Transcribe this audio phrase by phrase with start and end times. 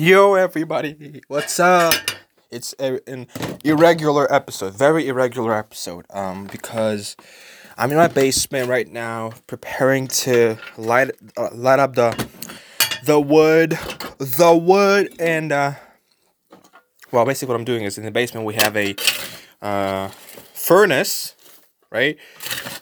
[0.00, 1.92] Yo, everybody, what's up?
[2.52, 3.26] It's a, an
[3.64, 6.06] irregular episode, very irregular episode.
[6.10, 7.16] Um, because
[7.76, 12.28] I'm in my basement right now, preparing to light uh, light up the
[13.06, 13.70] the wood,
[14.20, 15.72] the wood, and uh,
[17.10, 18.94] well, basically what I'm doing is in the basement we have a
[19.60, 20.10] uh,
[20.54, 21.34] furnace,
[21.90, 22.16] right?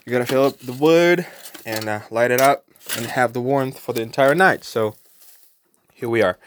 [0.05, 1.25] You gotta fill up the wood
[1.65, 2.65] and uh, light it up
[2.95, 4.63] and have the warmth for the entire night.
[4.63, 4.93] So
[5.97, 6.37] here we are.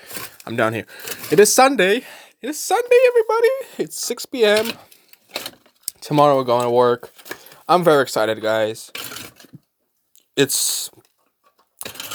[0.46, 0.86] I'm down here.
[1.32, 2.04] It is Sunday.
[2.40, 3.48] It is Sunday, everybody.
[3.78, 4.70] It's 6 p.m.
[6.00, 7.12] Tomorrow we're going to work.
[7.68, 8.92] I'm very excited, guys.
[10.36, 10.88] It's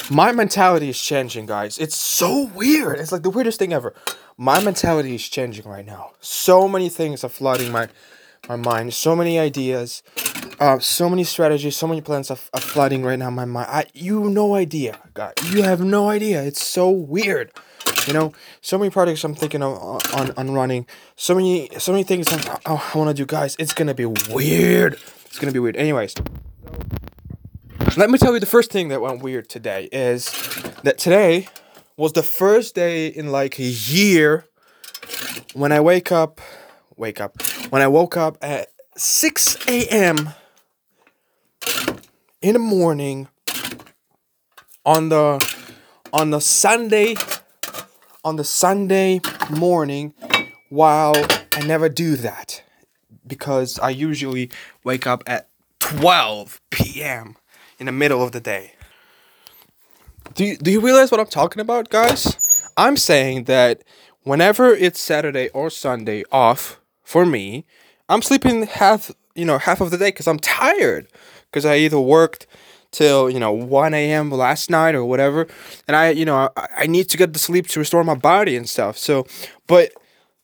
[0.09, 1.77] my mentality is changing, guys.
[1.77, 2.99] It's so weird.
[2.99, 3.93] It's like the weirdest thing ever.
[4.37, 6.11] My mentality is changing right now.
[6.21, 7.89] So many things are flooding my
[8.47, 8.93] my mind.
[8.93, 10.03] So many ideas,
[10.59, 13.67] uh, so many strategies, so many plans are, are flooding right now my mind.
[13.69, 15.33] I you no idea, God.
[15.51, 16.43] You have no idea.
[16.43, 17.51] It's so weird.
[18.07, 19.77] You know, so many projects I'm thinking of
[20.13, 20.85] on, on running.
[21.15, 23.55] So many so many things I'm, I, I want to do, guys.
[23.59, 24.99] It's gonna be weird.
[25.25, 25.75] It's gonna be weird.
[25.75, 26.15] Anyways,
[27.97, 30.31] let me tell you the first thing that went weird today is
[30.83, 31.47] that today
[31.97, 34.45] was the first day in like a year
[35.53, 36.41] when I wake up,
[36.97, 40.29] wake up, when I woke up at 6 a.m.
[42.41, 43.27] in the morning
[44.85, 45.39] on the
[46.13, 47.15] on the Sunday
[48.23, 50.13] on the Sunday morning
[50.69, 51.15] while
[51.53, 52.63] I never do that
[53.25, 54.51] because I usually
[54.83, 55.47] wake up at
[55.79, 57.35] 12 p.m.
[57.79, 58.73] in the middle of the day.
[60.33, 62.67] Do you, do you realize what I'm talking about, guys?
[62.77, 63.83] I'm saying that
[64.23, 67.65] whenever it's Saturday or Sunday off for me,
[68.09, 71.07] I'm sleeping half, you know, half of the day because I'm tired
[71.51, 72.47] because I either worked
[72.95, 75.47] till you know 1 a.m last night or whatever
[75.85, 78.55] and i you know I, I need to get the sleep to restore my body
[78.55, 79.27] and stuff so
[79.67, 79.91] but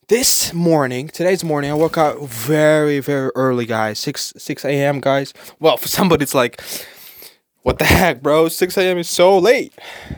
[0.08, 5.32] this morning today's morning i woke up very very early guys 6 6 a.m guys.
[5.60, 6.60] Well for somebody it's like
[7.62, 9.72] what the heck bro 6 a.m is so late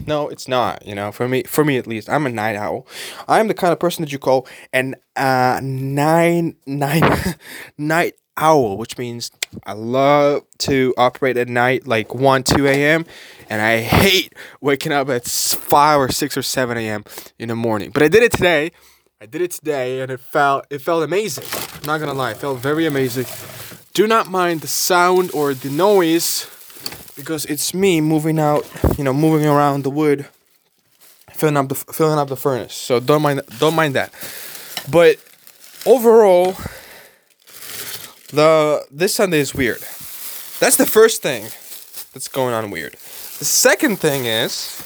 [0.06, 2.86] no it's not you know for me for me at least i'm a night owl
[3.28, 7.02] i'm the kind of person that you call an uh nine nine
[7.78, 9.30] night owl, which means
[9.64, 13.06] I love to operate at night, like 1, 2 a.m.,
[13.48, 17.04] and I hate waking up at 5 or 6 or 7 a.m.
[17.38, 17.90] in the morning.
[17.90, 18.72] But I did it today.
[19.20, 21.44] I did it today, and it felt it felt amazing.
[21.80, 23.26] I'm not gonna lie, it felt very amazing.
[23.94, 26.50] Do not mind the sound or the noise,
[27.16, 30.26] because it's me moving out, you know, moving around the wood,
[31.32, 32.74] filling up the filling up the furnace.
[32.74, 34.12] So don't mind don't mind that.
[34.90, 35.18] But
[35.86, 36.56] overall,
[38.32, 39.80] the this Sunday is weird.
[40.60, 41.44] That's the first thing
[42.12, 42.94] that's going on weird.
[43.38, 44.82] The second thing is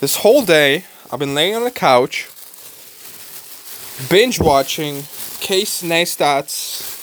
[0.00, 2.28] this whole day I've been laying on the couch
[4.08, 5.02] binge watching
[5.40, 6.97] Casey Neistat's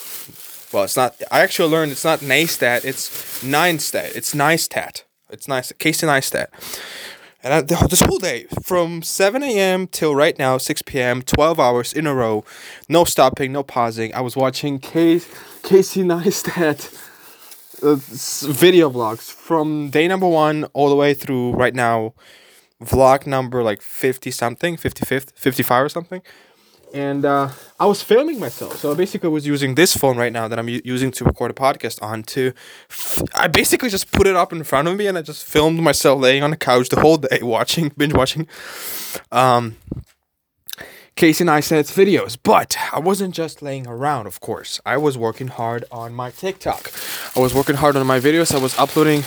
[0.75, 1.16] well, it's not.
[1.31, 2.84] I actually learned it's not Neistat.
[2.84, 4.13] It's Neistat.
[4.13, 5.03] It's Neistat.
[5.30, 5.72] It's nice.
[5.80, 6.47] Casey Neistat.
[7.41, 9.88] And I, this whole day, from 7 a.m.
[9.88, 12.44] till right now, 6 p.m., 12 hours in a row,
[12.90, 14.13] no stopping, no pausing.
[14.13, 15.31] I was watching Casey,
[15.63, 16.94] Casey Neistat
[17.81, 17.96] uh,
[18.52, 22.13] video vlogs from day number one all the way through right now,
[22.84, 26.22] vlog number like 50 something, 55th, 55 or something
[26.94, 28.78] and uh, I was filming myself.
[28.78, 31.51] So I basically was using this phone right now that I'm u- using to record
[31.51, 32.23] a podcast on.
[32.23, 32.53] To,
[32.90, 35.79] f- I basically just put it up in front of me and I just filmed
[35.81, 38.47] myself laying on the couch the whole day watching, binge watching,
[39.31, 39.75] um,
[41.16, 42.38] Casey Neistat's videos.
[42.41, 44.79] But I wasn't just laying around, of course.
[44.85, 46.91] I was working hard on my TikTok.
[47.35, 48.53] I was working hard on my videos.
[48.53, 49.24] I was uploading.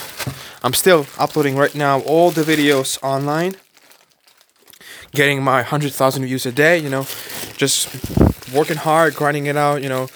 [0.63, 3.55] I'm still uploading right now all the videos online
[5.13, 7.03] getting my 100,000 views a day, you know,
[7.57, 7.89] just
[8.53, 10.07] working hard, grinding it out, you know,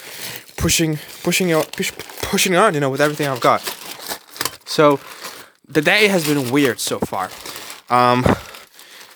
[0.58, 3.62] pushing, pushing it, push, pushing on, you know, with everything I've got.
[4.66, 5.00] So
[5.68, 7.30] the day has been weird so far.
[7.90, 8.24] Um,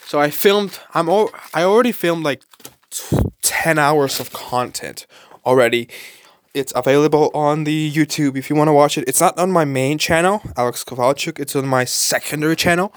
[0.05, 2.41] so I filmed, I'm all, I already filmed like
[3.41, 5.05] 10 hours of content
[5.45, 5.89] already.
[6.53, 9.07] It's available on the YouTube if you want to watch it.
[9.07, 11.39] It's not on my main channel, Alex Kovalchuk.
[11.39, 12.93] It's on my secondary channel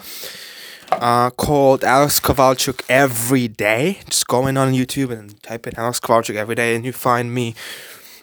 [0.93, 3.99] uh, called Alex Kovalchuk Every Day.
[4.09, 7.33] Just go in on YouTube and type in Alex Kovalchuk Every Day, and you find
[7.35, 7.55] me,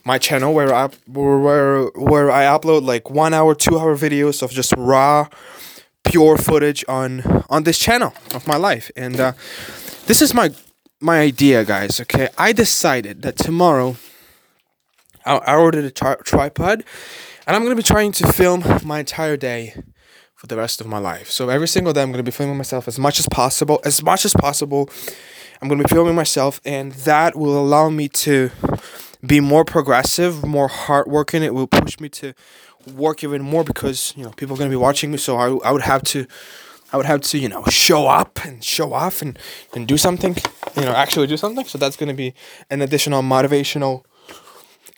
[0.03, 4.51] my channel where I where where I upload like one hour, two hour videos of
[4.51, 5.27] just raw,
[6.03, 8.91] pure footage on on this channel of my life.
[8.95, 9.33] And uh,
[10.05, 10.51] this is my
[10.99, 11.99] my idea, guys.
[12.01, 13.97] Okay, I decided that tomorrow.
[15.25, 16.85] I, ordered a tri- tripod,
[17.45, 19.75] and I'm gonna be trying to film my entire day
[20.37, 21.29] for the rest of my life.
[21.29, 24.01] So every single day I'm going to be filming myself as much as possible, as
[24.03, 24.89] much as possible.
[25.61, 28.51] I'm gonna be filming myself, and that will allow me to
[29.25, 31.41] be more progressive, more hardworking.
[31.41, 32.33] It will push me to
[32.93, 35.17] work even more because you know people are gonna be watching me.
[35.17, 36.27] So I, I would have to,
[36.93, 39.39] I would have to you know show up and show off and
[39.73, 40.35] and do something,
[40.75, 41.65] you know, actually do something.
[41.65, 42.35] So that's gonna be
[42.69, 44.03] an additional motivational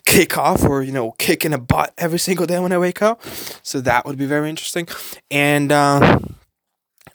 [0.10, 3.02] kick off or you know kick in a butt every single day when I wake
[3.02, 3.22] up.
[3.62, 4.88] So that would be very interesting,
[5.30, 6.20] and uh,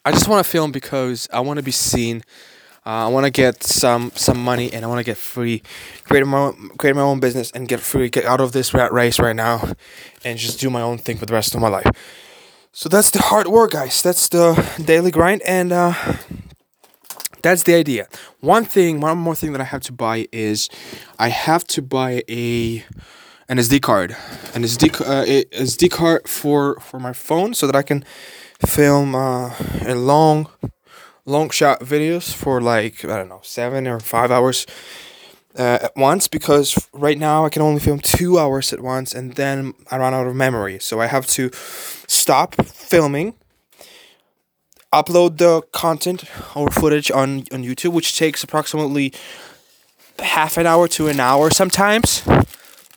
[0.05, 2.23] I just want to film because I want to be seen.
[2.85, 5.63] Uh, I want to get some some money and I want to get free,
[6.03, 8.93] create my own, create my own business and get free, get out of this rat
[8.93, 9.71] race right now,
[10.23, 11.87] and just do my own thing for the rest of my life.
[12.71, 14.03] So that's the hard work, guys.
[14.03, 14.53] That's the
[14.85, 15.93] daily grind, and uh,
[17.45, 18.07] that's the idea.
[18.39, 20.67] One thing, one more thing that I have to buy is,
[21.19, 22.83] I have to buy a
[23.47, 24.11] an SD card,
[24.55, 25.25] an SD uh,
[25.55, 28.03] SD card for for my phone so that I can
[28.65, 29.53] film uh,
[29.85, 30.47] a long
[31.25, 34.65] long shot videos for like I don't know seven or five hours
[35.55, 39.35] uh, at once because right now I can only film two hours at once and
[39.35, 40.79] then I run out of memory.
[40.79, 41.51] So I have to
[42.07, 43.35] stop filming,
[44.93, 46.23] upload the content
[46.55, 49.13] or footage on on YouTube, which takes approximately
[50.19, 52.23] half an hour to an hour sometimes.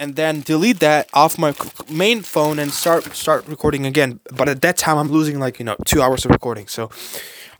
[0.01, 1.53] And then delete that off my
[1.91, 4.21] main phone and start start recording again.
[4.33, 6.69] But at that time, I'm losing like you know two hours of recording.
[6.69, 6.89] So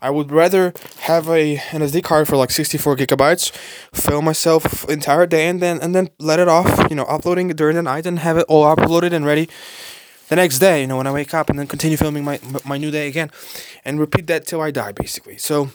[0.01, 3.51] I would rather have a an SD card for like 64 gigabytes,
[3.93, 7.75] film myself entire day and then and then let it off, you know, uploading during
[7.75, 9.49] the night and have it all uploaded and ready
[10.29, 12.77] the next day, you know, when I wake up and then continue filming my my
[12.77, 13.31] new day again
[13.83, 15.37] and repeat that till I die basically.
[15.37, 15.71] So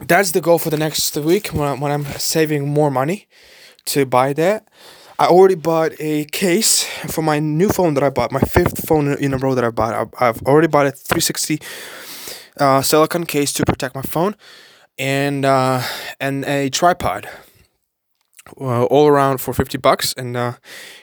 [0.00, 3.28] that's the goal for the next week when, I, when I'm saving more money
[3.86, 4.68] to buy that.
[5.18, 9.12] I already bought a case for my new phone that I bought, my fifth phone
[9.18, 10.08] in a row that I bought.
[10.18, 11.60] I've already bought a 360
[12.58, 14.34] uh, silicone case to protect my phone,
[14.98, 15.82] and uh,
[16.18, 17.28] and a tripod.
[18.60, 20.54] Uh, all around for 50 bucks and uh,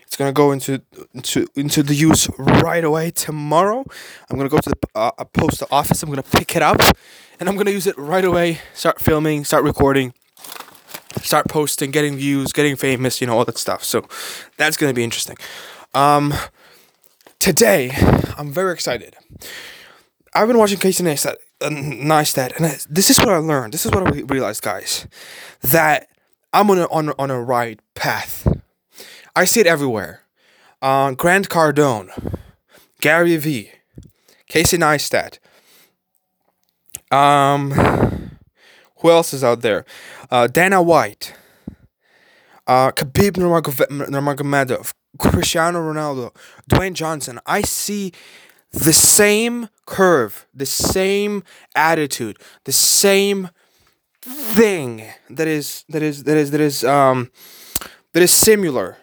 [0.09, 0.81] it's gonna go into
[1.13, 3.85] into into the use right away tomorrow.
[4.27, 6.81] I'm gonna go to the uh, post office i'm gonna pick it up
[7.39, 8.57] and i'm gonna use it right away.
[8.73, 10.13] Start filming start recording
[11.21, 13.83] start posting getting views getting famous you know all that stuff.
[13.83, 14.07] So
[14.57, 15.37] that's gonna be interesting.
[15.93, 16.33] Um,
[17.39, 17.91] today
[18.35, 19.15] i'm very excited.
[20.33, 23.73] I've been watching Casey Neistat, uh, Neistat, and this is what I learned.
[23.73, 25.07] This is what I realized, guys,
[25.61, 26.07] that
[26.51, 28.47] I'm on a, on on a right path.
[29.39, 30.23] I see it everywhere.
[30.81, 32.09] Uh, Grant Cardone,
[32.99, 33.71] Gary Vee,
[34.47, 35.39] Casey Neistat.
[37.09, 37.71] Um,
[38.97, 39.85] who else is out there?
[40.29, 41.33] Uh, Dana White,
[42.67, 46.35] uh, Khabib Nurmagomedov, Cristiano Ronaldo,
[46.69, 47.39] Dwayne Johnson.
[47.45, 48.11] I see
[48.71, 51.43] the same curve, the same
[51.75, 53.51] attitude, the same
[54.21, 57.31] thing that is that is that is that is um
[58.11, 58.97] that is similar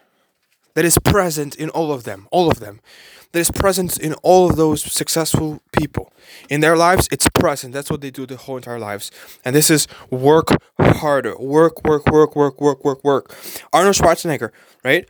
[0.77, 2.79] that is present in all of them all of them
[3.31, 6.13] that is present in all of those successful people
[6.51, 9.09] in their lives it's present that's what they do the whole entire lives
[9.43, 13.35] and this is work harder work work work work work work work
[13.73, 14.51] arnold schwarzenegger
[14.83, 15.09] right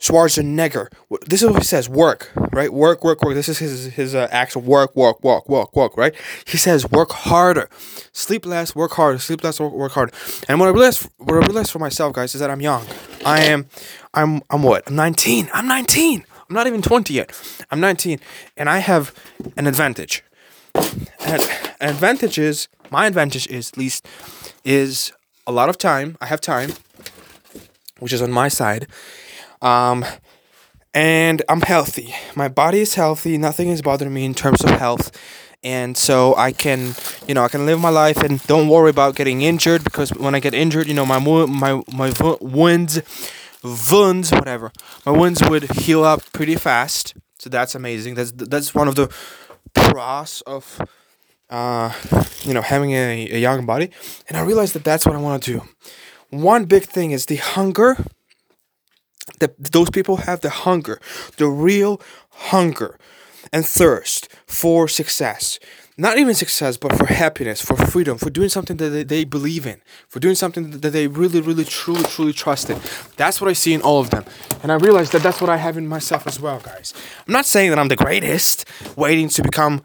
[0.00, 0.86] Schwarzenegger.
[1.26, 2.72] This is what he says: work, right?
[2.72, 3.34] Work, work, work.
[3.34, 6.14] This is his his uh, actual work, work, work, work, work, right?
[6.46, 7.68] He says work harder,
[8.12, 10.12] sleep less, work harder, sleep less, work, work harder.
[10.48, 12.86] And what I realized, what I realized for myself, guys, is that I'm young.
[13.24, 13.66] I am,
[14.22, 14.86] I'm, I'm what?
[14.86, 15.50] I'm 19.
[15.52, 16.24] I'm 19.
[16.48, 17.30] I'm not even 20 yet.
[17.70, 18.20] I'm 19,
[18.56, 19.14] and I have
[19.56, 20.24] an advantage.
[20.74, 21.42] And
[21.80, 24.06] an advantage is my advantage is at least
[24.64, 25.12] is
[25.46, 26.16] a lot of time.
[26.20, 26.72] I have time,
[27.98, 28.86] which is on my side
[29.62, 30.04] um,
[30.94, 32.14] and I'm healthy.
[32.34, 33.38] My body is healthy.
[33.38, 35.10] Nothing is bothering me in terms of health.
[35.62, 36.94] And so I can,
[37.26, 40.34] you know, I can live my life and don't worry about getting injured because when
[40.34, 43.00] I get injured, you know, my my my wounds,
[43.62, 44.72] wounds, whatever,
[45.04, 47.14] my wounds would heal up pretty fast.
[47.38, 48.14] So that's amazing.
[48.14, 49.12] That's that's one of the
[49.74, 50.80] pros of,
[51.50, 51.92] uh,
[52.42, 53.90] you know, having a, a young body.
[54.28, 55.68] And I realized that that's what I want to do.
[56.30, 57.96] One big thing is the hunger
[59.40, 61.00] that those people have the hunger,
[61.36, 62.00] the real
[62.30, 62.98] hunger
[63.52, 65.58] and thirst for success.
[66.00, 69.66] Not even success, but for happiness, for freedom, for doing something that they, they believe
[69.66, 72.78] in, for doing something that they really, really, truly, truly trust in.
[73.16, 74.24] That's what I see in all of them.
[74.62, 76.94] And I realize that that's what I have in myself as well, guys.
[77.26, 78.64] I'm not saying that I'm the greatest,
[78.94, 79.82] waiting to become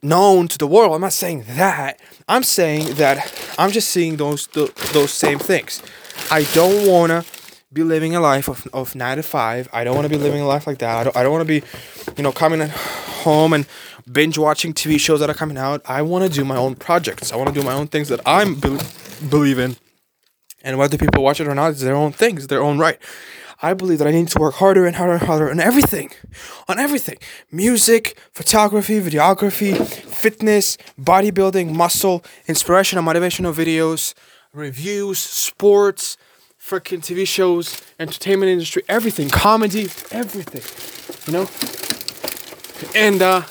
[0.00, 0.94] known to the world.
[0.94, 2.00] I'm not saying that.
[2.28, 5.82] I'm saying that I'm just seeing those those same things.
[6.30, 7.24] I don't want to
[7.72, 9.68] be living a life of, of nine to five.
[9.72, 10.98] I don't want to be living a life like that.
[10.98, 11.66] I don't, I don't want to be,
[12.16, 13.66] you know, coming home and
[14.12, 15.82] binge watching TV shows that are coming out.
[15.84, 17.32] I want to do my own projects.
[17.32, 18.78] I want to do my own things that I'm be-
[19.28, 19.76] believe in.
[20.62, 22.98] And whether people watch it or not, it's their own thing, it's their own right.
[23.60, 26.10] I believe that I need to work harder and harder and harder on everything.
[26.68, 27.18] On everything.
[27.50, 34.14] Music, photography, videography, fitness, bodybuilding, muscle, inspiration and motivational videos,
[34.52, 36.16] reviews, sports,
[36.60, 40.62] freaking TV shows, entertainment industry, everything, comedy, everything.
[41.26, 41.48] You know?
[42.94, 43.42] And uh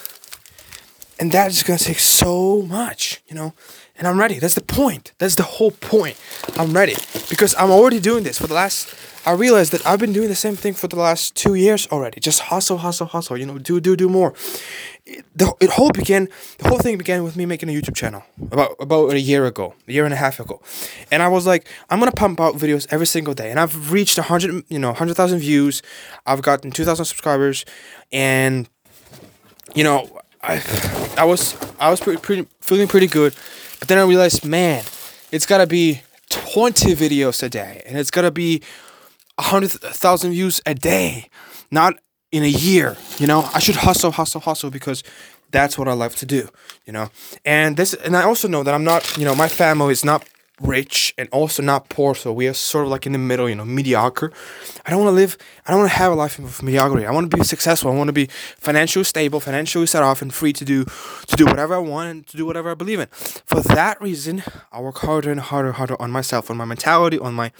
[1.20, 3.54] and that is gonna take so much, you know.
[3.98, 4.38] And I'm ready.
[4.38, 5.14] That's the point.
[5.18, 6.18] That's the whole point.
[6.56, 6.96] I'm ready
[7.30, 8.94] because I'm already doing this for the last.
[9.26, 12.20] I realized that I've been doing the same thing for the last two years already.
[12.22, 13.38] Just hustle, hustle, hustle.
[13.38, 14.34] You know, do, do, do more.
[15.06, 16.30] It, the it whole began.
[16.60, 19.74] The whole thing began with me making a YouTube channel about about a year ago,
[19.88, 20.62] a year and a half ago,
[21.12, 24.18] and I was like, I'm gonna pump out videos every single day, and I've reached
[24.18, 25.82] hundred, you know, hundred thousand views.
[26.26, 27.66] I've gotten two thousand subscribers,
[28.12, 28.70] and
[29.76, 30.08] you know,
[30.42, 30.62] I
[31.18, 33.34] I was I was pretty, pretty feeling pretty good,
[33.80, 34.84] but then I realized, man,
[35.32, 38.62] it's gotta be twenty videos a day, and it's gotta be
[39.40, 41.30] hundred thousand views a day,
[41.72, 41.96] not
[42.32, 42.98] in a year.
[43.20, 45.04] You know, I should hustle, hustle, hustle because
[45.52, 46.50] that's what I love to do.
[46.86, 47.10] You know,
[47.46, 49.18] and this, and I also know that I'm not.
[49.18, 50.28] You know, my family is not
[50.62, 53.56] rich and also not poor, so we are sort of like in the middle, you
[53.56, 54.32] know, mediocre.
[54.86, 57.06] I don't want to live, I don't want to have a life of mediocrity.
[57.06, 57.92] I want to be successful.
[57.92, 61.46] I want to be financially stable, financially set off, and free to do to do
[61.46, 63.08] whatever I want and to do whatever I believe in.
[63.08, 67.34] For that reason, I work harder and harder, harder on myself, on my mentality, on
[67.34, 67.52] my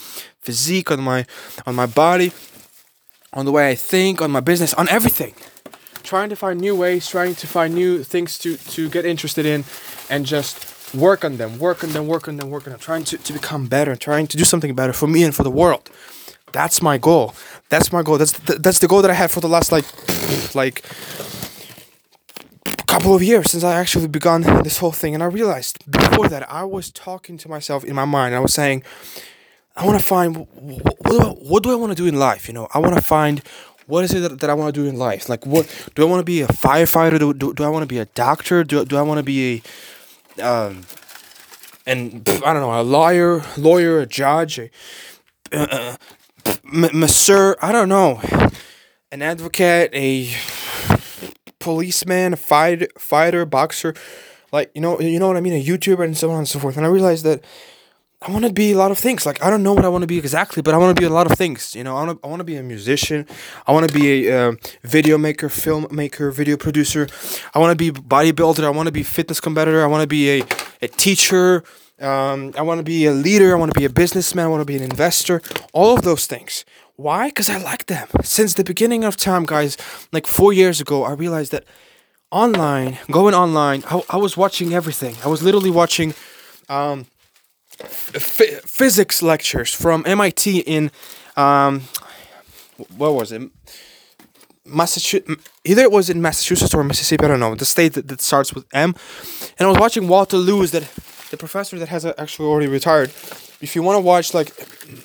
[0.42, 1.26] physique, on my
[1.66, 2.32] on my body,
[3.34, 5.36] on the way I think, on my business, on everything.
[6.04, 9.66] Trying to find new ways, trying to find new things to to get interested in,
[10.10, 13.04] and just work on them, work on them, work on them, work on them, trying
[13.06, 15.90] to, to become better, trying to do something better for me and for the world.
[16.52, 17.36] That's my goal.
[17.70, 18.18] That's my goal.
[18.18, 19.86] That's the, that's the goal that I had for the last like
[20.56, 20.84] like
[22.88, 25.14] couple of years since I actually begun this whole thing.
[25.14, 28.34] And I realized before that I was talking to myself in my mind.
[28.34, 28.82] I was saying,
[29.76, 32.18] I want to find what, what do I, what do I want to do in
[32.18, 32.48] life?
[32.48, 33.44] You know, I want to find
[33.86, 35.30] what is it that, that I want to do in life?
[35.30, 37.20] Like, what do I want to be a firefighter?
[37.20, 38.64] Do, do, do I want to be a doctor?
[38.64, 39.62] Do, do I want to be a
[40.40, 40.84] um,
[41.86, 44.70] and I don't know, a lawyer, lawyer, a judge, a
[45.52, 45.96] uh,
[46.46, 48.22] uh masseur, I don't know,
[49.12, 50.34] an advocate, a
[51.60, 53.94] policeman, a fight, fighter, boxer,
[54.52, 56.60] like you know, you know what I mean, a YouTuber, and so on and so
[56.60, 56.78] forth.
[56.78, 57.44] And I realized that
[58.20, 59.26] I want to be a lot of things.
[59.26, 61.06] Like I don't know what I want to be exactly, but I want to be
[61.06, 61.76] a lot of things.
[61.76, 63.28] You know, I want to I want to be a musician.
[63.68, 67.08] I want to be a uh, video maker, film maker, video producer.
[67.54, 68.64] I want to be bodybuilder.
[68.64, 69.84] I want to be fitness competitor.
[69.84, 70.44] I want to be a
[70.82, 71.64] a teacher.
[72.00, 73.56] Um, I want to be a leader.
[73.56, 74.46] I want to be a businessman.
[74.46, 75.42] I want to be an investor.
[75.72, 76.66] All of those things.
[76.96, 77.28] Why?
[77.30, 78.08] Because I like them.
[78.24, 79.78] Since the beginning of time, guys,
[80.12, 81.66] like four years ago, I realized that
[82.32, 85.16] online, going online, I, I was watching everything.
[85.24, 86.16] I was literally watching.
[86.68, 87.06] Um,
[87.80, 90.92] f- physics lectures from MIT in
[91.36, 91.82] um,
[92.98, 93.50] what was it?
[94.66, 95.50] Massachusetts.
[95.64, 97.26] Either it was in Massachusetts or Mississippi.
[97.26, 97.56] I don't know.
[97.56, 98.96] The state that, that starts with M.
[99.58, 100.84] And I was watching Walter Lewin, that
[101.32, 103.10] the professor that has actually already retired.
[103.60, 104.52] If you want to watch, like,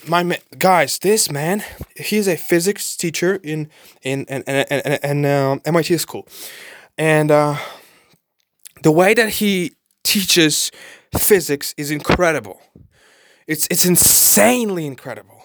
[0.07, 1.65] my ma- guys, this man,
[1.97, 3.71] he's a physics teacher in
[4.03, 6.29] in in um, MIT school,
[6.99, 7.57] and uh,
[8.83, 9.73] the way that he
[10.05, 10.71] teaches
[11.19, 12.61] physics is incredible.
[13.47, 15.45] It's it's insanely incredible.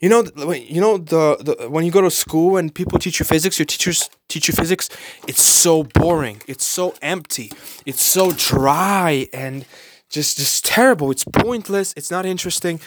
[0.00, 3.24] You know, you know the, the when you go to school and people teach you
[3.24, 4.90] physics, your teachers teach you physics.
[5.26, 6.42] It's so boring.
[6.46, 7.52] It's so empty.
[7.86, 9.64] It's so dry and
[10.10, 11.10] just just terrible.
[11.10, 11.94] It's pointless.
[11.96, 12.80] It's not interesting.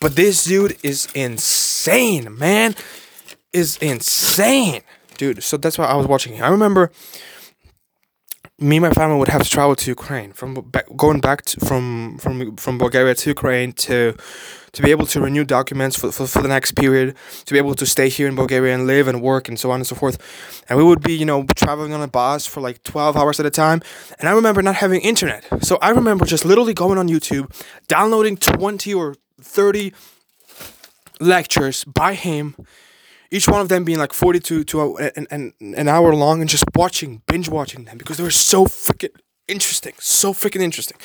[0.00, 2.74] But this dude is insane, man.
[3.52, 4.82] Is insane,
[5.18, 5.42] dude.
[5.42, 6.42] So that's why I was watching.
[6.42, 6.90] I remember
[8.58, 11.60] me and my family would have to travel to Ukraine from back, going back to,
[11.60, 14.16] from from from Bulgaria to Ukraine to
[14.72, 17.74] to be able to renew documents for, for, for the next period to be able
[17.74, 20.16] to stay here in Bulgaria and live and work and so on and so forth.
[20.68, 23.46] And we would be you know traveling on a bus for like 12 hours at
[23.46, 23.82] a time.
[24.18, 25.44] And I remember not having internet.
[25.62, 27.52] So I remember just literally going on YouTube
[27.88, 29.92] downloading 20 or 30
[31.20, 32.56] lectures by him
[33.30, 36.64] each one of them being like 42 to an, an, an hour long and just
[36.74, 39.14] watching binge watching them because they were so freaking
[39.48, 40.96] interesting so freaking interesting.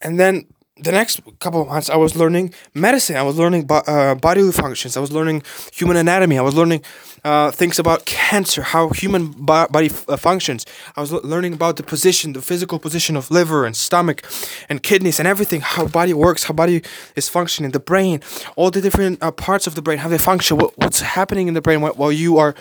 [0.00, 0.46] And then
[0.82, 3.16] the next couple of months, I was learning medicine.
[3.16, 4.96] I was learning bo- uh, bodily functions.
[4.96, 6.38] I was learning human anatomy.
[6.38, 6.82] I was learning
[7.24, 10.64] uh, things about cancer, how human bo- body f- uh, functions.
[10.96, 14.24] I was learning about the position, the physical position of liver and stomach
[14.68, 16.82] and kidneys and everything, how body works, how body
[17.16, 18.20] is functioning, the brain,
[18.56, 21.54] all the different uh, parts of the brain, how they function, what, what's happening in
[21.54, 22.54] the brain while, while you are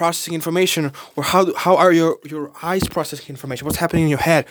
[0.00, 4.24] processing information or how how are your your eyes processing information what's happening in your
[4.30, 4.42] head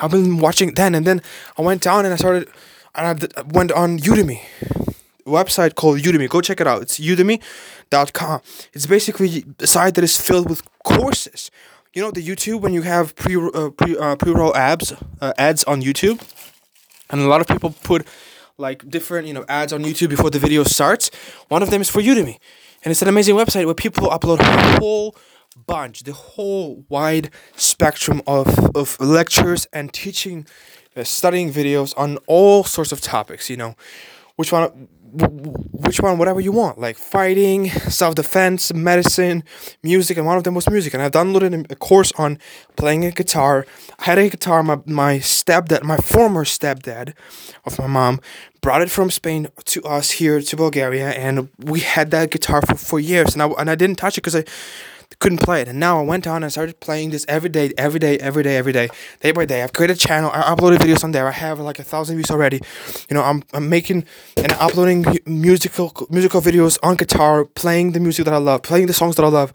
[0.00, 1.18] i've been watching then and then
[1.58, 2.48] i went down and i started
[2.94, 3.12] and i
[3.58, 4.40] went on udemy
[5.24, 6.28] website called Udemy.
[6.28, 6.82] Go check it out.
[6.82, 8.40] It's udemy.com.
[8.72, 11.50] It's basically a site that is filled with courses.
[11.94, 15.32] You know the YouTube when you have pre uh, pre uh, pre roll ads uh,
[15.36, 16.18] ads on YouTube,
[17.10, 18.06] and a lot of people put
[18.56, 21.10] like different you know ads on YouTube before the video starts.
[21.48, 22.38] One of them is for Udemy,
[22.84, 25.16] and it's an amazing website where people upload a whole
[25.66, 30.46] bunch, the whole wide spectrum of of lectures and teaching,
[30.96, 33.48] uh, studying videos on all sorts of topics.
[33.50, 33.76] You know,
[34.36, 39.44] which one which one whatever you want like fighting self-defense medicine
[39.82, 42.38] music and one of them was music and i downloaded a course on
[42.76, 43.66] playing a guitar.
[43.98, 47.12] I had a guitar my, my stepdad my former stepdad
[47.66, 48.20] of my mom
[48.62, 52.76] brought it from spain to us here to bulgaria and we had that guitar for,
[52.76, 54.44] for years and I, and I didn't touch it because i
[55.18, 55.68] couldn't play it.
[55.68, 58.56] And now I went on and started playing this every day, every day, every day,
[58.56, 58.88] every day,
[59.20, 59.62] day by day.
[59.62, 60.30] I've created a channel.
[60.32, 61.26] I uploaded videos on there.
[61.28, 62.60] I have like a thousand views already.
[63.08, 64.04] You know, I'm, I'm making
[64.36, 68.94] and uploading musical musical videos on guitar, playing the music that I love, playing the
[68.94, 69.52] songs that I love.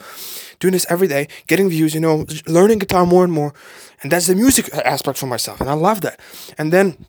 [0.60, 3.54] Doing this every day, getting views, you know, learning guitar more and more.
[4.02, 5.62] And that's the music aspect for myself.
[5.62, 6.20] And I love that.
[6.58, 7.06] And then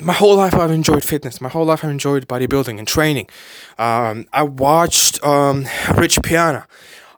[0.00, 1.40] my whole life I've enjoyed fitness.
[1.40, 3.28] My whole life I've enjoyed bodybuilding and training.
[3.78, 5.66] Um, I watched um,
[5.96, 6.66] Rich Piana.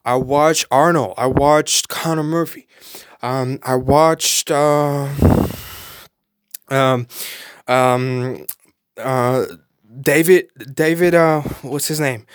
[0.05, 1.15] I watched Arnold.
[1.17, 2.67] I watched Connor Murphy.
[3.23, 5.09] Um, I watched uh,
[6.69, 7.07] um,
[7.67, 8.47] um,
[8.99, 9.47] uh,
[10.01, 10.51] David.
[10.75, 11.15] David.
[11.15, 12.27] Uh, what's his name?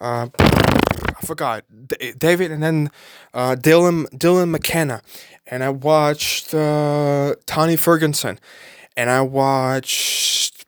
[0.00, 1.64] Uh, I forgot.
[1.88, 2.90] D- David, and then
[3.34, 5.02] uh, Dylan Dylan McKenna,
[5.46, 8.38] and I watched uh, Tony Ferguson,
[8.96, 10.64] and I watched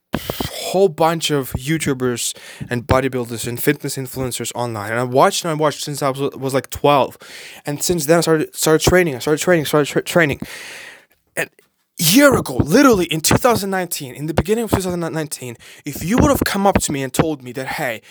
[0.74, 2.36] whole bunch of YouTubers
[2.68, 6.20] and bodybuilders and fitness influencers online, and I watched and I watched since I was,
[6.46, 7.16] was like twelve,
[7.64, 9.14] and since then I started started training.
[9.14, 9.66] I started training.
[9.66, 10.40] Started tra- training,
[11.36, 11.48] and
[11.96, 16.66] year ago, literally in 2019, in the beginning of 2019, if you would have come
[16.66, 18.02] up to me and told me that, hey,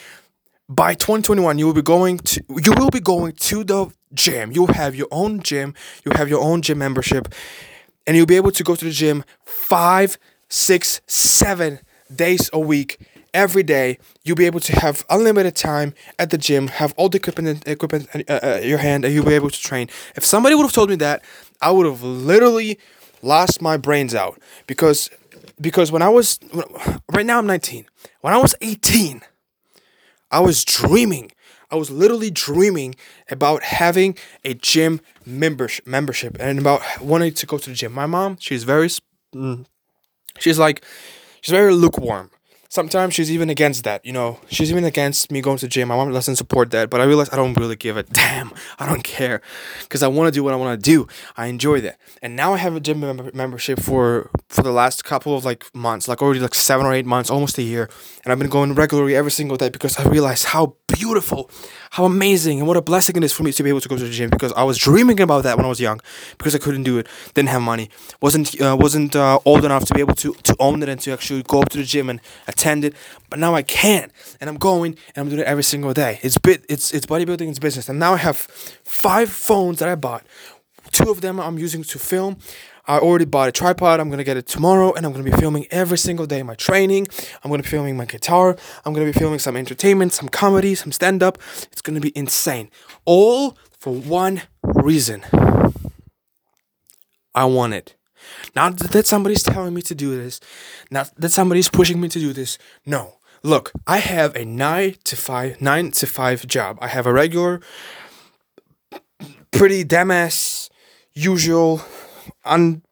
[0.70, 4.54] by 2021 you will be going to you will be going to the gym.
[4.54, 5.74] You'll have your own gym.
[6.04, 7.34] You'll have your own gym membership,
[8.08, 11.80] and you'll be able to go to the gym five, six, seven
[12.16, 13.00] days a week
[13.34, 17.18] every day you'll be able to have unlimited time at the gym have all the
[17.18, 19.90] equipment equipment uh, uh, your hand and you'll be able to train.
[20.16, 21.24] If somebody would have told me that
[21.62, 22.80] i would have literally
[23.22, 24.40] lost my brains out.
[24.68, 25.10] Because
[25.60, 26.40] because when i was
[27.12, 27.86] right now i'm 19
[28.22, 29.22] when i was 18
[30.32, 31.32] i was dreaming.
[31.72, 32.94] I was literally dreaming
[33.32, 37.94] about having a gym membership membership and about wanting to go to the gym.
[37.94, 38.90] My mom she's very
[39.34, 39.66] mm,
[40.38, 40.86] she's like
[41.44, 42.32] she's very lukewarm.
[42.74, 44.40] Sometimes she's even against that, you know.
[44.50, 45.90] She's even against me going to gym.
[45.90, 48.52] My mom doesn't support that, but I realize I don't really give a damn.
[48.80, 49.44] I don't care
[49.84, 51.08] because I want to do what I want to do.
[51.38, 55.06] I enjoy that, and now I have a gym mem- membership for for the last
[55.06, 57.92] couple of like months, like already like seven or eight months, almost a year,
[58.24, 61.52] and I've been going regularly every single day because I realize how beautiful,
[61.92, 63.98] how amazing, and what a blessing it is for me to be able to go
[63.98, 66.02] to the gym because I was dreaming about that when I was young
[66.40, 67.06] because I couldn't do it,
[67.36, 70.82] didn't have money, wasn't uh, wasn't uh, old enough to be able to to own
[70.82, 72.63] it and to actually go up to the gym and attend
[73.30, 76.20] But now I can't, and I'm going and I'm doing it every single day.
[76.22, 78.38] It's bit it's it's bodybuilding, it's business, and now I have
[78.84, 80.26] five phones that I bought.
[80.92, 82.38] Two of them I'm using to film.
[82.86, 84.00] I already bought a tripod.
[84.00, 87.08] I'm gonna get it tomorrow, and I'm gonna be filming every single day my training.
[87.44, 88.58] I'm gonna be filming my guitar.
[88.86, 91.38] I'm gonna be filming some entertainment, some comedy, some stand up.
[91.72, 92.70] It's gonna be insane.
[93.06, 95.24] All for one reason.
[97.36, 97.96] I want it.
[98.56, 100.40] Not that somebody's telling me to do this,
[100.92, 102.58] not that somebody's pushing me to do this.
[102.86, 103.16] No.
[103.46, 106.78] Look, I have a nine to five, nine to five job.
[106.82, 107.60] I have a regular,
[109.52, 110.70] pretty damn ass,
[111.14, 111.82] usual
[112.46, 112.84] on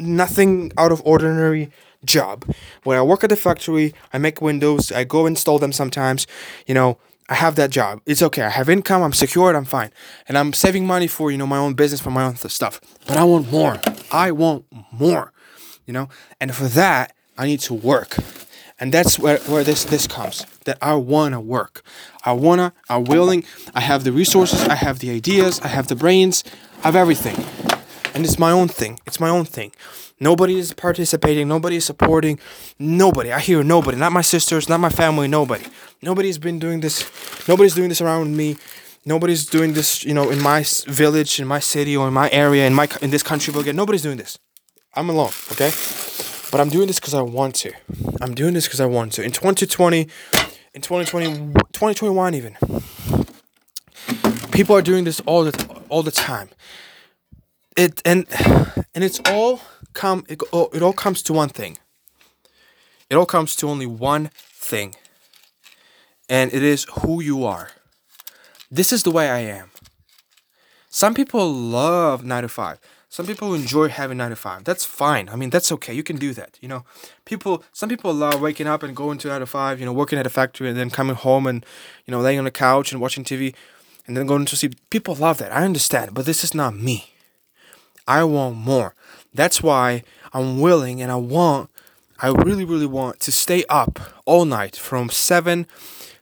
[0.00, 1.70] nothing out of ordinary
[2.04, 2.44] job.
[2.82, 6.26] When I work at the factory, I make windows, I go install them sometimes,
[6.66, 6.98] you know,
[7.28, 8.00] I have that job.
[8.06, 8.42] It's okay.
[8.42, 9.90] I have income, I'm secured, I'm fine.
[10.28, 12.80] And I'm saving money for, you know, my own business, for my own th- stuff.
[13.06, 13.80] But I want more.
[14.10, 15.32] I want more.
[15.86, 16.08] You know?
[16.40, 18.16] And for that, I need to work.
[18.78, 20.44] And that's where, where this this comes.
[20.64, 21.82] That I wanna work.
[22.24, 25.96] I wanna, I'm willing, I have the resources, I have the ideas, I have the
[25.96, 26.44] brains,
[26.82, 27.36] I have everything
[28.16, 28.98] and it's my own thing.
[29.06, 29.72] It's my own thing.
[30.18, 31.48] Nobody is participating.
[31.48, 32.38] Nobody is supporting.
[32.78, 33.30] Nobody.
[33.30, 33.98] I hear nobody.
[33.98, 34.70] Not my sisters.
[34.70, 35.28] Not my family.
[35.28, 35.66] Nobody.
[36.00, 37.04] Nobody's been doing this.
[37.46, 38.56] Nobody's doing this around me.
[39.06, 40.04] Nobody's doing this.
[40.04, 43.10] You know, in my village, in my city, or in my area, in my in
[43.10, 43.54] this country.
[43.58, 44.38] Again, nobody's doing this.
[44.94, 45.32] I'm alone.
[45.52, 45.70] Okay,
[46.50, 47.72] but I'm doing this because I want to.
[48.20, 49.22] I'm doing this because I want to.
[49.22, 50.00] In 2020,
[50.74, 51.26] in 2020,
[51.72, 52.56] 2021 even,
[54.50, 56.50] people are doing this all the all the time
[57.76, 58.26] it and
[58.94, 59.60] and it's all
[59.92, 61.78] come it, oh, it all comes to one thing
[63.08, 64.94] it all comes to only one thing.
[66.28, 67.70] And it is who you are.
[68.70, 69.70] This is the way I am.
[70.88, 72.80] Some people love 9 to 5.
[73.08, 74.64] Some people enjoy having 9 to 5.
[74.64, 75.28] That's fine.
[75.28, 75.94] I mean, that's okay.
[75.94, 76.58] You can do that.
[76.60, 76.84] You know,
[77.24, 80.18] people, some people love waking up and going to 9 to 5, you know, working
[80.18, 81.64] at a factory and then coming home and,
[82.04, 83.54] you know, laying on the couch and watching TV
[84.06, 84.74] and then going to sleep.
[84.90, 85.52] People love that.
[85.52, 86.14] I understand.
[86.14, 87.12] But this is not me.
[88.08, 88.94] I want more.
[89.34, 90.02] That's why
[90.32, 91.70] I'm willing and I want,
[92.20, 95.66] I really, really want to stay up all night from 7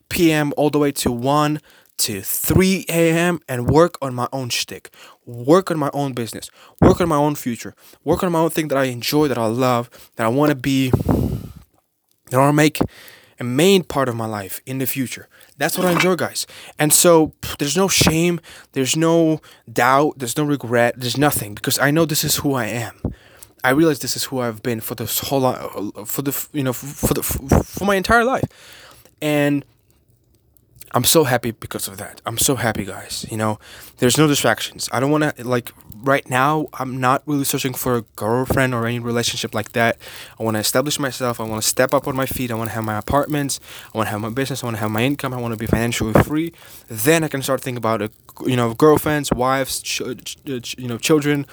[0.08, 0.52] p.m.
[0.56, 1.60] all the way to 1
[1.98, 3.40] to 3 a.m.
[3.48, 4.90] and work on my own shtick,
[5.26, 8.68] work on my own business, work on my own future, work on my own thing
[8.68, 12.56] that I enjoy, that I love, that I want to be, that I want to
[12.56, 12.78] make
[13.40, 15.28] a main part of my life in the future.
[15.56, 16.46] That's what I enjoy, guys.
[16.78, 18.40] And so there's no shame,
[18.72, 19.40] there's no
[19.72, 23.00] doubt, there's no regret, there's nothing because I know this is who I am.
[23.62, 25.58] I realize this is who I've been for this whole lot,
[25.96, 28.44] uh, for the you know for the for my entire life,
[29.22, 29.64] and
[30.94, 32.22] I'm so happy because of that.
[32.24, 33.26] I'm so happy, guys.
[33.28, 33.58] You know,
[33.98, 34.88] there's no distractions.
[34.92, 38.86] I don't want to, like, right now, I'm not really searching for a girlfriend or
[38.86, 39.98] any relationship like that.
[40.38, 41.40] I want to establish myself.
[41.40, 42.52] I want to step up on my feet.
[42.52, 43.58] I want to have my apartments.
[43.92, 44.62] I want to have my business.
[44.62, 45.34] I want to have my income.
[45.34, 46.52] I want to be financially free.
[46.86, 48.04] Then I can start thinking about, uh,
[48.40, 51.44] a, you know, girlfriends, wives, ch- ch- you know, children,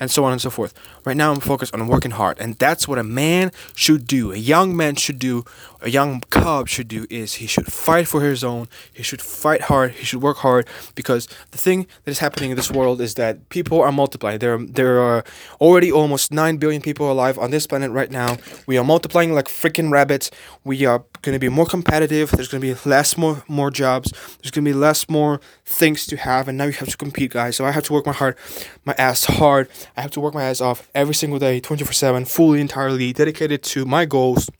[0.00, 0.74] and so on and so forth.
[1.04, 2.38] Right now, I'm focused on working hard.
[2.40, 4.32] And that's what a man should do.
[4.32, 5.44] A young man should do.
[5.80, 9.62] A young cub should do is he should fight for his own he should fight
[9.62, 9.92] hard.
[9.92, 13.48] He should work hard because the thing that is happening in this world is that
[13.48, 14.38] people are multiplying.
[14.38, 15.24] There, there are
[15.60, 18.38] already almost nine billion people alive on this planet right now.
[18.66, 20.30] We are multiplying like freaking rabbits.
[20.64, 22.30] We are going to be more competitive.
[22.30, 24.10] There's going to be less more more jobs.
[24.42, 27.32] There's going to be less more things to have, and now you have to compete,
[27.32, 27.56] guys.
[27.56, 28.36] So I have to work my hard,
[28.84, 29.68] my ass hard.
[29.96, 33.12] I have to work my ass off every single day, twenty four seven, fully, entirely
[33.12, 34.50] dedicated to my goals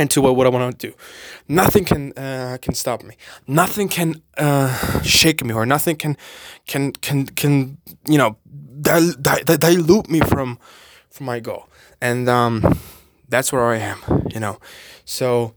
[0.00, 0.96] and to what I want to do.
[1.46, 3.16] Nothing can uh, can stop me.
[3.46, 6.16] Nothing can uh, shake me, or nothing can
[6.66, 7.76] can can can
[8.08, 8.38] you know
[8.80, 10.58] dil- dil- dilute me from
[11.10, 11.68] from my goal.
[12.00, 12.78] And um,
[13.28, 14.00] that's where I am.
[14.32, 14.58] You know,
[15.04, 15.52] so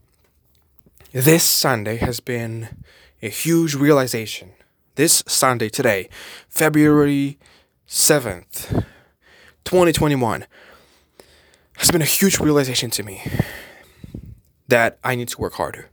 [1.14, 2.68] this Sunday has been
[3.22, 4.52] a huge realization.
[4.96, 6.10] This Sunday today,
[6.50, 7.38] February
[7.86, 8.84] seventh,
[9.64, 10.46] twenty twenty one,
[11.78, 13.22] has been a huge realization to me
[14.74, 15.92] that I need to work harder.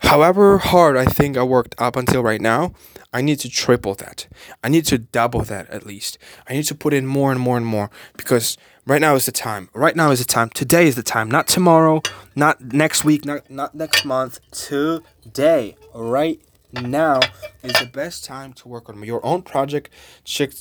[0.00, 2.74] However hard I think I worked up until right now,
[3.14, 4.26] I need to triple that.
[4.62, 6.18] I need to double that at least.
[6.46, 9.32] I need to put in more and more and more because right now is the
[9.32, 9.70] time.
[9.72, 10.50] Right now is the time.
[10.50, 11.30] Today is the time.
[11.30, 12.02] Not tomorrow,
[12.36, 14.40] not next week, not not next month.
[14.50, 16.42] Today, right
[16.74, 17.20] now
[17.62, 19.88] is the best time to work on your own project,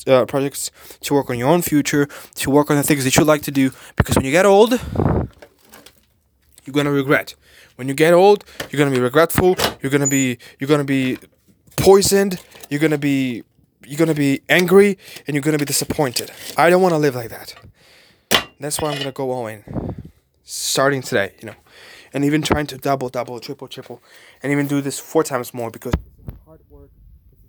[0.07, 0.71] uh, projects,
[1.01, 3.51] to work on your own future, to work on the things that you like to
[3.51, 3.71] do.
[3.97, 4.79] Because when you get old,
[6.71, 7.35] you're gonna regret.
[7.75, 9.57] When you get old, you're gonna be regretful.
[9.81, 11.17] You're gonna be you're gonna be
[11.75, 12.39] poisoned.
[12.69, 13.43] You're gonna be
[13.85, 16.31] you're gonna be angry and you're gonna be disappointed.
[16.55, 17.55] I don't want to live like that.
[18.59, 19.63] That's why I'm gonna go all in,
[20.43, 21.33] starting today.
[21.41, 21.55] You know,
[22.13, 24.01] and even trying to double, double, triple, triple,
[24.41, 25.93] and even do this four times more because
[26.45, 26.89] hard work,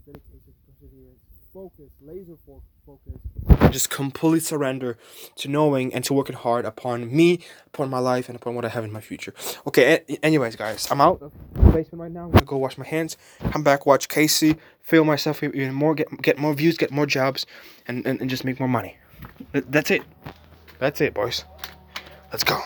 [0.05, 3.21] dedication, perseverance, focus, laser focus
[3.71, 4.99] just completely surrender
[5.37, 8.69] to knowing and to working hard upon me, upon my life, and upon what I
[8.69, 9.35] have in my future.
[9.67, 12.25] Okay, anyways, guys, I'm out of the basement right now.
[12.25, 13.17] I'm gonna go wash my hands,
[13.51, 17.47] come back, watch Casey, feel myself even more, get get more views, get more jobs,
[17.87, 18.99] and, and, and just make more money.
[19.53, 20.03] That's it.
[20.79, 21.45] That's it, boys.
[22.31, 22.61] Let's go.